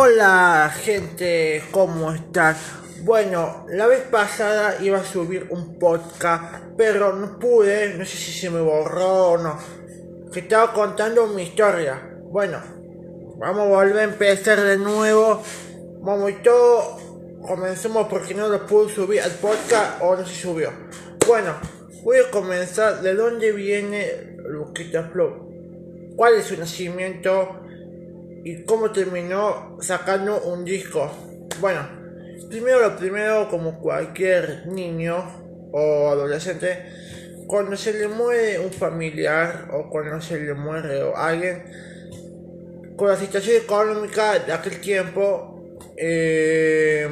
Hola 0.00 0.72
gente, 0.72 1.60
¿cómo 1.72 2.12
están? 2.12 2.54
Bueno, 3.00 3.66
la 3.68 3.88
vez 3.88 4.02
pasada 4.02 4.76
iba 4.80 4.98
a 4.98 5.04
subir 5.04 5.48
un 5.50 5.76
podcast, 5.76 6.54
pero 6.76 7.16
no 7.16 7.36
pude, 7.40 7.94
no 7.94 8.04
sé 8.04 8.16
si 8.16 8.30
se 8.30 8.48
me 8.48 8.60
borró 8.60 9.32
o 9.32 9.38
no. 9.38 9.58
Estaba 10.32 10.72
contando 10.72 11.26
mi 11.26 11.42
historia. 11.42 12.16
Bueno, 12.30 12.60
vamos 13.38 13.66
a 13.66 13.70
volver 13.70 13.98
a 13.98 14.04
empezar 14.04 14.60
de 14.60 14.78
nuevo. 14.78 15.42
Vamos 16.00 16.30
y 16.30 16.34
todo. 16.44 16.98
Comencemos 17.42 18.06
porque 18.06 18.34
no 18.34 18.46
lo 18.46 18.64
pude 18.68 18.94
subir 18.94 19.20
al 19.20 19.32
podcast 19.32 20.00
o 20.00 20.14
no 20.14 20.24
se 20.24 20.36
subió. 20.36 20.70
Bueno, 21.26 21.56
voy 22.04 22.18
a 22.18 22.30
comenzar 22.30 23.02
de 23.02 23.14
dónde 23.16 23.50
viene 23.50 24.36
Luquita 24.46 25.10
Flow. 25.12 26.14
¿Cuál 26.14 26.34
es 26.34 26.44
su 26.44 26.56
nacimiento? 26.56 27.67
Y 28.48 28.64
cómo 28.64 28.90
terminó 28.92 29.76
sacando 29.82 30.40
un 30.40 30.64
disco. 30.64 31.10
Bueno, 31.60 31.86
primero 32.48 32.80
lo 32.80 32.96
primero, 32.96 33.46
como 33.50 33.78
cualquier 33.78 34.66
niño 34.68 35.68
o 35.70 36.08
adolescente, 36.08 36.82
cuando 37.46 37.76
se 37.76 37.92
le 37.92 38.08
muere 38.08 38.58
un 38.58 38.72
familiar 38.72 39.68
o 39.70 39.90
cuando 39.90 40.18
se 40.22 40.40
le 40.40 40.54
muere 40.54 41.12
alguien, 41.14 41.62
con 42.96 43.08
la 43.08 43.16
situación 43.16 43.58
económica 43.58 44.38
de 44.38 44.50
aquel 44.50 44.80
tiempo, 44.80 45.76
eh, 45.98 47.06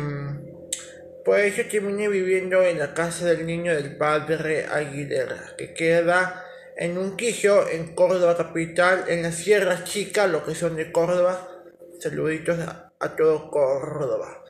pues 1.23 1.55
yo 1.55 1.69
terminé 1.69 2.09
viviendo 2.09 2.63
en 2.63 2.79
la 2.79 2.95
casa 2.95 3.27
del 3.27 3.45
niño 3.45 3.75
del 3.75 3.99
padre 3.99 4.65
Aguilera, 4.65 5.55
que 5.59 5.75
queda 5.75 6.46
en 6.77 6.99
un 6.99 7.17
quijo 7.17 7.67
en 7.69 7.95
Córdoba 7.95 8.37
capital, 8.37 9.05
en 9.09 9.23
las 9.23 9.37
sierras 9.37 9.85
chicas, 9.85 10.31
lo 10.31 10.45
que 10.45 10.55
son 10.55 10.77
de 10.77 10.93
Córdoba. 10.93 11.49
Saluditos 11.99 12.59
a, 12.59 13.17
todo 13.17 13.51
Córdoba. 13.51 14.45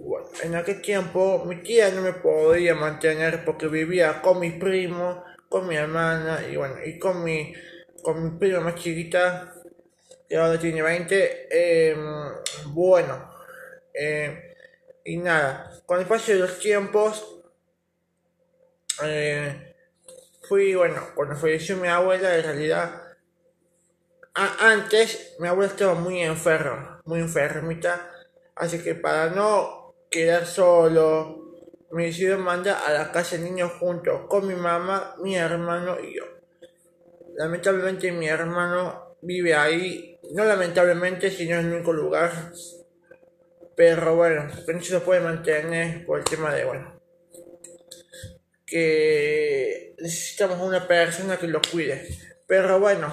Bueno, 0.00 0.26
en 0.42 0.56
aquel 0.56 0.82
tiempo 0.82 1.44
mi 1.46 1.62
tía 1.62 1.90
no 1.90 2.02
me 2.02 2.12
podía 2.12 2.74
mantener 2.74 3.44
porque 3.44 3.68
vivía 3.68 4.20
con 4.20 4.40
mi 4.40 4.50
primo, 4.50 5.24
con 5.48 5.68
mi 5.68 5.76
hermana 5.76 6.46
y 6.50 6.56
bueno, 6.56 6.74
y 6.84 6.98
con 6.98 7.22
mi, 7.22 7.54
con 8.02 8.24
mi 8.24 8.38
prima 8.38 8.60
más 8.60 8.74
chiquita, 8.74 9.54
que 10.28 10.36
ahora 10.36 10.58
tiene 10.58 10.82
20. 10.82 11.90
Em, 11.90 11.98
bueno, 12.66 13.32
em, 13.94 14.36
y 15.04 15.16
nada, 15.18 15.80
con 15.86 16.00
el 16.00 16.06
paso 16.06 16.32
de 16.32 16.38
los 16.38 16.58
tiempos, 16.58 17.40
eh, 19.04 19.76
fui, 20.48 20.74
bueno, 20.74 21.02
cuando 21.14 21.36
falleció 21.36 21.76
mi 21.76 21.88
abuela, 21.88 22.34
en 22.34 22.42
realidad, 22.42 23.02
antes 24.34 25.36
mi 25.38 25.48
abuela 25.48 25.70
estaba 25.70 25.94
muy 25.94 26.22
enferma, 26.22 27.00
muy 27.04 27.20
enfermita, 27.20 28.10
así 28.56 28.82
que 28.82 28.94
para 28.94 29.30
no 29.30 29.94
quedar 30.10 30.46
solo, 30.46 31.54
me 31.90 32.06
decidieron 32.06 32.42
mandar 32.42 32.78
a 32.86 32.92
la 32.92 33.12
casa 33.12 33.36
de 33.36 33.44
niños 33.44 33.72
junto 33.78 34.26
con 34.26 34.46
mi 34.46 34.54
mamá, 34.54 35.14
mi 35.22 35.36
hermano 35.36 35.98
y 36.00 36.16
yo. 36.16 36.24
Lamentablemente 37.34 38.10
mi 38.12 38.28
hermano 38.28 39.16
vive 39.22 39.54
ahí, 39.54 40.18
no 40.32 40.44
lamentablemente, 40.44 41.30
sino 41.30 41.58
en 41.58 41.66
el 41.66 41.74
único 41.74 41.92
lugar, 41.92 42.32
pero 43.76 44.16
bueno, 44.16 44.48
no 44.66 44.82
se 44.82 45.00
puede 45.00 45.20
mantener 45.20 46.04
por 46.04 46.18
el 46.18 46.24
tema 46.24 46.52
de, 46.52 46.64
bueno, 46.64 46.97
que 48.68 49.94
necesitamos 49.98 50.60
una 50.60 50.86
persona 50.86 51.38
que 51.38 51.48
lo 51.48 51.60
cuide. 51.70 52.08
Pero 52.46 52.78
bueno, 52.78 53.12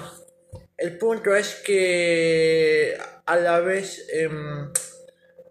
el 0.76 0.98
punto 0.98 1.34
es 1.34 1.54
que 1.64 2.96
a 3.24 3.36
la 3.36 3.60
vez 3.60 4.06
em, 4.12 4.72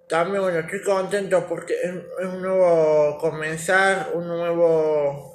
también 0.08 0.42
bueno, 0.44 0.60
estoy 0.60 0.84
contento 0.84 1.48
porque 1.48 1.76
es, 1.82 1.92
un 2.26 2.42
nuevo 2.42 3.18
comenzar, 3.20 4.12
un 4.14 4.28
nuevo... 4.28 5.34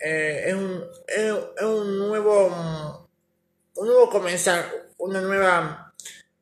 Eh, 0.00 0.44
es, 0.46 0.54
un, 0.54 0.84
es, 1.08 1.64
un 1.64 1.98
nuevo 1.98 3.08
un 3.78 3.86
nuevo 3.86 4.10
comenzar, 4.10 4.64
una 4.98 5.20
nueva 5.20 5.94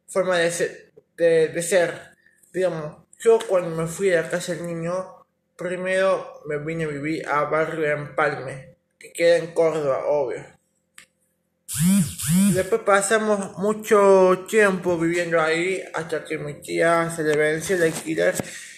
forma 0.09 0.39
de 0.39 0.51
ser, 0.51 0.93
de, 1.17 1.49
de 1.49 1.63
ser. 1.63 2.17
Digamos, 2.53 3.05
yo 3.19 3.39
cuando 3.47 3.71
me 3.71 3.87
fui 3.87 4.13
a 4.13 4.23
la 4.23 4.31
casa 4.31 4.55
del 4.55 4.67
niño, 4.67 5.16
Primero 5.57 6.43
me 6.47 6.59
vine 6.59 6.85
a 6.85 6.89
vivir 6.89 7.27
a 7.27 7.45
Barrio 7.45 7.91
Empalme, 7.91 8.77
que 8.99 9.13
queda 9.13 9.39
en 9.39 9.55
Córdoba, 9.55 10.05
obvio. 10.07 10.45
Después 12.53 12.83
pasamos 12.83 13.57
mucho 13.59 14.45
tiempo 14.49 14.99
viviendo 14.99 15.41
ahí 15.41 15.83
hasta 15.95 16.25
que 16.25 16.39
mi 16.39 16.61
tía 16.61 17.11
se 17.11 17.23
le 17.23 17.37
venció 17.37 17.77
el 17.77 17.85
alquiler 17.85 18.35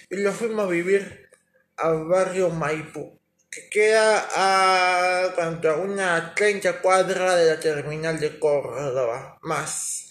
y 0.09 0.17
lo 0.17 0.33
fuimos 0.33 0.67
a 0.67 0.71
vivir 0.71 1.29
a 1.77 1.91
Barrio 1.91 2.51
Maipú, 2.51 3.21
que 3.51 3.69
queda 3.71 4.29
a, 4.35 5.25
a 5.25 5.77
una 5.77 6.35
30 6.35 6.81
cuadras 6.81 7.37
de 7.37 7.47
la 7.47 7.61
terminal 7.61 8.19
de 8.19 8.39
Córdoba, 8.39 9.39
más 9.43 10.11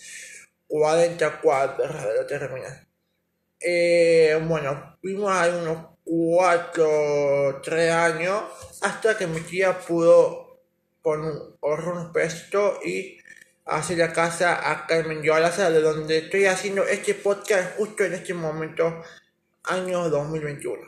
40 0.68 1.42
cuadras 1.42 2.04
de 2.06 2.16
la 2.16 2.28
terminal. 2.28 2.88
Eh, 3.60 4.40
bueno, 4.48 4.98
vimos 5.02 5.32
ahí 5.32 5.52
unos 5.52 5.97
cuatro, 6.08 7.60
tres 7.62 7.92
años, 7.92 8.44
hasta 8.82 9.18
que 9.18 9.28
mi 9.28 9.42
tía 9.42 9.78
pudo 9.78 10.62
poner 11.02 11.34
un 11.64 12.14
pesto 12.14 12.80
y 12.84 13.18
hacer 13.66 13.98
la 13.98 14.14
casa 14.14 14.72
acá 14.72 14.98
en 14.98 15.10
Mendoza, 15.10 15.70
de 15.70 15.82
donde 15.82 16.20
estoy 16.20 16.46
haciendo 16.46 16.88
este 16.88 17.14
podcast 17.14 17.78
justo 17.78 18.06
en 18.06 18.14
este 18.14 18.34
momento, 18.34 19.04
año 19.66 20.10
2021. 20.10 20.82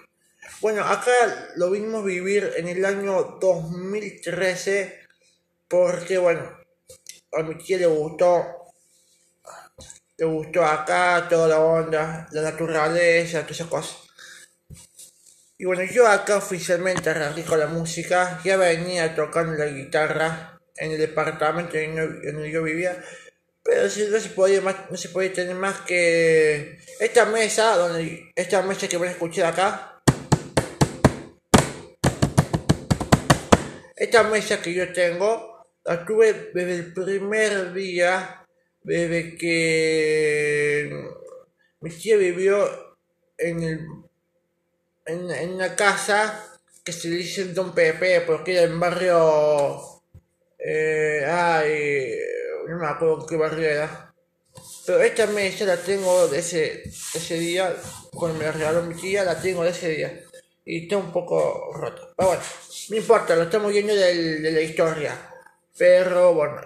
Bueno, 0.62 0.84
acá 0.84 1.12
lo 1.58 1.70
vimos 1.70 2.06
vivir 2.06 2.54
en 2.56 2.70
el 2.70 2.86
año 2.86 3.38
2013 3.42 5.00
porque, 5.68 6.18
bueno, 6.18 6.50
a 7.34 7.44
mi 7.44 7.56
tía 7.56 7.78
le 7.78 7.86
gustó, 7.88 8.46
le 10.18 10.26
gustó 10.26 10.66
acá 10.66 11.28
toda 11.30 11.48
la 11.50 11.60
onda, 11.60 12.28
la 12.32 12.42
naturaleza, 12.42 13.42
todas 13.42 13.52
esas 13.52 13.68
cosas. 13.68 14.09
Y 15.62 15.66
bueno, 15.66 15.84
yo 15.84 16.08
acá 16.08 16.38
oficialmente 16.38 17.10
arranqué 17.10 17.44
la 17.58 17.68
música, 17.68 18.40
ya 18.46 18.56
venía 18.56 19.14
tocando 19.14 19.52
la 19.56 19.66
guitarra 19.66 20.58
en 20.78 20.94
el 20.94 20.98
departamento 20.98 21.76
en 21.76 21.98
donde 21.98 22.50
yo 22.50 22.64
vivía, 22.64 23.04
pero 23.62 23.90
si 23.90 24.08
no 24.08 24.18
se 24.22 24.30
podía 24.30 24.62
no 24.62 24.96
se 24.96 25.10
podía 25.10 25.34
tener 25.34 25.56
más 25.56 25.82
que 25.82 26.80
esta 27.02 27.26
mesa, 27.26 27.76
donde 27.76 28.32
esta 28.38 28.62
mesa 28.62 28.88
que 28.88 28.96
van 28.96 29.10
a 29.10 29.12
escuchar 29.12 29.48
acá. 29.48 30.02
Esta 33.98 34.24
mesa 34.24 34.62
que 34.62 34.74
yo 34.74 34.94
tengo, 34.94 35.68
la 35.84 36.06
tuve 36.06 36.52
desde 36.54 36.76
el 36.76 36.94
primer 36.94 37.74
día, 37.74 38.46
desde 38.82 39.36
que 39.36 40.90
mi 41.82 41.90
tía 41.90 42.16
vivió 42.16 42.96
en 43.38 43.64
el 43.64 44.09
en, 45.10 45.32
en 45.32 45.54
una 45.54 45.76
casa 45.76 46.46
que 46.84 46.92
se 46.92 47.10
dice 47.10 47.46
Don 47.46 47.74
Pepe, 47.74 48.22
porque 48.22 48.54
era 48.54 48.64
en 48.64 48.80
barrio. 48.80 50.02
Eh, 50.58 51.26
ay, 51.28 52.20
no 52.68 52.78
me 52.78 52.88
acuerdo 52.88 53.26
qué 53.26 53.36
barrio 53.36 53.70
era. 53.70 54.14
Pero 54.86 55.02
esta 55.02 55.28
mesa 55.28 55.66
la 55.66 55.78
tengo 55.78 56.28
de 56.28 56.40
ese, 56.40 56.84
ese 56.84 57.36
día, 57.36 57.76
cuando 58.12 58.38
me 58.38 58.46
la 58.46 58.52
regaló 58.52 58.82
mi 58.84 58.96
tía, 58.96 59.24
la 59.24 59.40
tengo 59.40 59.64
de 59.64 59.70
ese 59.70 59.90
día. 59.90 60.24
Y 60.66 60.84
está 60.84 60.98
un 60.98 61.12
poco 61.12 61.72
roto. 61.74 62.14
Pero 62.16 62.30
bueno, 62.30 62.44
no 62.90 62.96
importa, 62.96 63.36
lo 63.36 63.44
estamos 63.44 63.72
viendo 63.72 63.96
de, 63.96 64.40
de 64.40 64.52
la 64.52 64.62
historia. 64.62 65.16
Pero 65.78 66.34
bueno, 66.34 66.62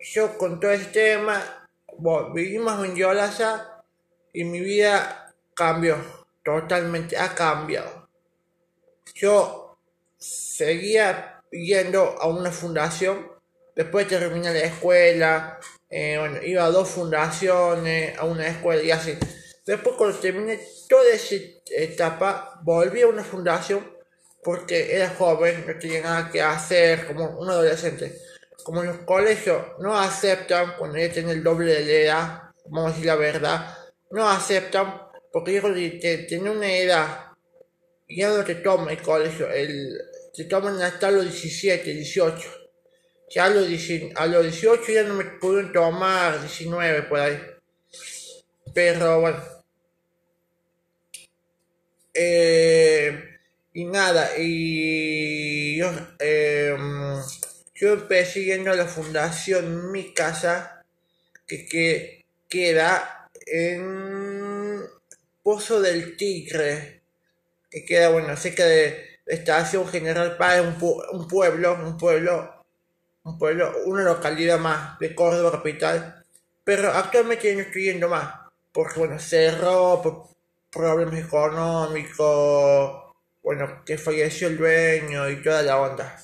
yo 0.00 0.38
con 0.38 0.60
todo 0.60 0.72
este 0.72 1.14
tema, 1.16 1.68
bueno, 1.98 2.32
vivimos 2.32 2.84
en 2.84 2.94
Yolasa 2.94 3.82
y 4.32 4.44
mi 4.44 4.60
vida 4.60 5.34
cambió 5.54 6.17
totalmente 6.60 7.16
ha 7.16 7.34
cambiado. 7.34 8.08
Yo 9.14 9.78
seguía 10.18 11.42
yendo 11.50 12.20
a 12.20 12.28
una 12.28 12.50
fundación, 12.50 13.30
después 13.74 14.08
de 14.08 14.18
terminar 14.18 14.54
la 14.54 14.60
escuela, 14.60 15.60
eh, 15.90 16.16
bueno, 16.18 16.42
iba 16.42 16.64
a 16.64 16.70
dos 16.70 16.88
fundaciones, 16.88 18.18
a 18.18 18.24
una 18.24 18.46
escuela 18.46 18.82
y 18.82 18.90
así. 18.90 19.16
Después 19.64 19.96
cuando 19.96 20.18
terminé 20.18 20.60
toda 20.88 21.10
esa 21.10 21.36
etapa, 21.76 22.60
volví 22.62 23.02
a 23.02 23.06
una 23.06 23.24
fundación 23.24 23.98
porque 24.42 24.94
era 24.94 25.10
joven, 25.10 25.64
no 25.66 25.78
tenía 25.78 26.02
nada 26.02 26.30
que 26.30 26.40
hacer, 26.40 27.06
como 27.06 27.38
un 27.38 27.50
adolescente. 27.50 28.18
Como 28.64 28.82
los 28.82 28.98
colegios 28.98 29.62
no 29.78 29.98
aceptan, 29.98 30.74
cuando 30.78 30.98
ya 30.98 31.10
tienen 31.10 31.32
el 31.32 31.42
doble 31.42 31.82
de 31.82 32.04
edad, 32.04 32.42
vamos 32.66 32.90
a 32.90 32.94
decir 32.94 33.06
la 33.06 33.16
verdad, 33.16 33.78
no 34.10 34.28
aceptan 34.28 35.07
porque 35.32 35.54
yo 35.54 35.62
tiene 36.26 36.50
una 36.50 36.72
edad, 36.72 37.26
ya 38.08 38.28
no 38.28 38.44
te 38.44 38.56
toma 38.56 38.92
el 38.92 39.02
colegio, 39.02 39.50
el, 39.50 39.98
te 40.34 40.44
toman 40.44 40.80
hasta 40.80 41.10
los 41.10 41.24
17, 41.24 41.94
18. 41.94 42.48
Ya 43.30 43.44
a 43.44 43.50
los, 43.50 43.66
a 44.14 44.26
los 44.26 44.42
18 44.42 44.92
ya 44.92 45.02
no 45.02 45.14
me 45.14 45.24
pudieron 45.24 45.72
tomar 45.72 46.40
19 46.40 47.02
por 47.02 47.20
ahí. 47.20 47.38
Pero 48.72 49.20
bueno. 49.20 49.42
Eh, 52.14 53.38
y 53.74 53.84
nada, 53.84 54.30
y 54.38 55.76
yo, 55.78 55.90
em, 56.18 57.20
yo 57.74 57.92
empecé 57.92 58.44
yendo 58.44 58.72
a 58.72 58.76
la 58.76 58.86
fundación 58.86 59.92
Mi 59.92 60.12
Casa, 60.14 60.84
que, 61.46 61.66
que 61.66 62.24
queda 62.48 63.28
en 63.46 64.37
Pozo 65.48 65.80
del 65.80 66.14
Tigre, 66.14 67.00
que 67.70 67.82
queda, 67.82 68.10
bueno, 68.10 68.36
cerca 68.36 68.66
de 68.66 69.20
Estación 69.24 69.88
General 69.88 70.36
Paz, 70.36 70.60
un, 70.60 70.76
un 71.12 71.26
pueblo, 71.26 71.72
un 71.72 71.96
pueblo, 71.96 72.66
un 73.24 73.38
pueblo, 73.38 73.72
una 73.86 74.02
localidad 74.02 74.58
más 74.58 74.98
de 74.98 75.14
Córdoba 75.14 75.52
capital, 75.52 76.22
pero 76.64 76.90
actualmente 76.92 77.54
no 77.54 77.62
estoy 77.62 77.84
yendo 77.84 78.10
más, 78.10 78.30
porque 78.72 78.98
bueno, 78.98 79.18
cerró 79.18 80.02
por 80.02 80.26
problemas 80.70 81.18
económicos, 81.18 83.14
bueno, 83.42 83.82
que 83.86 83.96
falleció 83.96 84.48
el 84.48 84.58
dueño 84.58 85.30
y 85.30 85.42
toda 85.42 85.62
la 85.62 85.80
onda. 85.80 86.22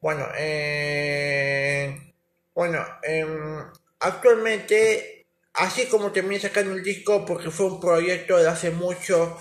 Bueno, 0.00 0.26
eh, 0.38 2.14
bueno, 2.54 2.82
eh, 3.02 3.26
actualmente, 4.00 5.23
así 5.54 5.86
como 5.86 6.12
terminé 6.12 6.40
sacando 6.40 6.74
el 6.74 6.82
disco, 6.82 7.24
porque 7.24 7.50
fue 7.50 7.66
un 7.66 7.80
proyecto 7.80 8.36
de 8.36 8.48
hace 8.48 8.70
mucho 8.70 9.38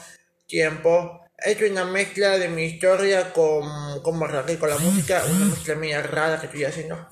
tiempo, 0.48 1.22
hecho 1.38 1.66
una 1.66 1.86
mezcla 1.86 2.38
de 2.38 2.50
mi 2.50 2.66
historia 2.66 3.34
con, 3.34 4.02
con 4.02 4.20
con 4.20 4.70
la 4.70 4.78
música, 4.78 5.26
una 5.30 5.46
mezcla 5.46 5.76
media 5.76 6.02
rara 6.02 6.40
que 6.40 6.48
estoy 6.48 6.64
haciendo. 6.66 7.08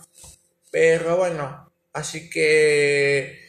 Pero 0.71 1.17
bueno, 1.17 1.71
así 1.93 2.29
que 2.29 3.41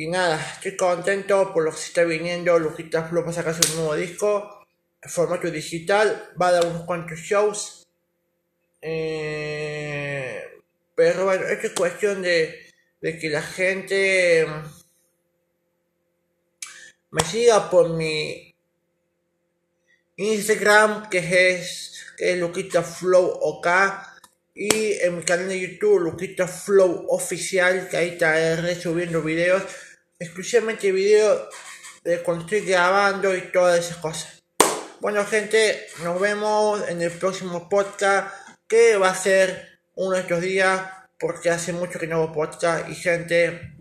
y 0.00 0.06
nada, 0.06 0.40
estoy 0.54 0.76
contento 0.76 1.52
por 1.52 1.64
lo 1.64 1.72
que 1.72 1.78
se 1.78 1.86
está 1.86 2.04
viniendo. 2.04 2.56
Luquita 2.56 3.08
Flow 3.08 3.24
va 3.24 3.30
a 3.30 3.32
sacar 3.32 3.52
su 3.52 3.74
nuevo 3.74 3.96
disco. 3.96 4.64
Formato 5.02 5.50
digital. 5.50 6.30
Va 6.40 6.48
a 6.48 6.52
dar 6.52 6.66
unos 6.66 6.84
cuantos 6.84 7.18
shows. 7.18 7.84
Eh, 8.80 10.40
pero 10.94 11.24
bueno, 11.24 11.44
es 11.48 11.72
cuestión 11.72 12.22
de, 12.22 12.70
de 13.00 13.18
que 13.18 13.28
la 13.28 13.42
gente 13.42 14.46
me 17.10 17.24
siga 17.24 17.70
por 17.70 17.90
mi 17.90 18.54
Instagram 20.16 21.08
que 21.08 21.52
es, 21.52 22.04
que 22.16 22.36
Luquita 22.36 22.82
Flow 22.82 23.24
OK 23.40 23.66
y 24.54 24.92
en 24.94 25.16
mi 25.16 25.22
canal 25.22 25.48
de 25.48 25.60
YouTube 25.60 26.00
Luquita 26.00 26.46
Flow 26.46 27.06
Oficial 27.08 27.88
que 27.88 27.96
ahí 27.96 28.08
estaré 28.10 28.74
subiendo 28.74 29.22
videos 29.22 29.62
exclusivamente 30.18 30.92
video 30.92 31.48
de 32.04 32.22
cuando 32.22 32.44
estoy 32.44 32.60
grabando 32.60 33.34
y 33.34 33.52
todas 33.52 33.78
esas 33.78 33.98
cosas. 33.98 34.42
Bueno 35.00 35.24
gente, 35.24 35.86
nos 36.02 36.20
vemos 36.20 36.86
en 36.88 37.00
el 37.00 37.12
próximo 37.12 37.68
podcast 37.68 38.34
que 38.66 38.96
va 38.96 39.10
a 39.10 39.14
ser 39.14 39.80
uno 39.94 40.16
de 40.16 40.22
estos 40.22 40.40
días 40.40 40.82
porque 41.18 41.50
hace 41.50 41.72
mucho 41.72 41.98
que 41.98 42.06
no 42.06 42.16
hago 42.16 42.32
podcast 42.32 42.88
y 42.88 42.94
gente, 42.94 43.76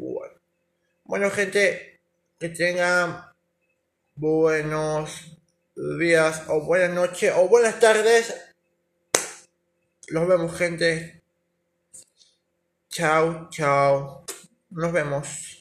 bueno 1.03 1.31
gente, 1.31 1.96
que 2.39 2.49
tengan 2.49 3.31
buenos 4.15 5.37
días 5.75 6.43
o 6.47 6.61
buenas 6.61 6.91
noches 6.91 7.33
o 7.35 7.47
buenas 7.47 7.79
tardes. 7.79 8.33
Los 10.09 10.27
vemos 10.27 10.55
gente. 10.55 11.23
Chao, 12.89 13.49
chao. 13.49 14.25
Nos 14.69 14.91
vemos. 14.91 15.56